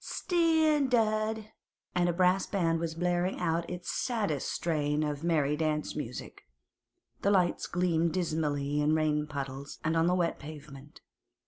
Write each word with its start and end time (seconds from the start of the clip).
Steendard!' 0.03 1.51
and 1.93 2.09
a 2.09 2.11
brass 2.11 2.47
band 2.47 2.79
was 2.79 2.95
blaring 2.95 3.39
out 3.39 3.69
its 3.69 3.91
saddest 3.91 4.51
strain 4.51 5.03
of 5.03 5.23
merry 5.23 5.55
dance 5.55 5.95
music. 5.95 6.41
The 7.21 7.29
lights 7.29 7.67
gleamed 7.67 8.11
dismally 8.15 8.81
in 8.81 8.95
rain 8.95 9.27
puddles 9.27 9.77
and 9.83 9.95
on 9.95 10.07
the 10.07 10.15
wet 10.15 10.39
pavement. 10.39 11.01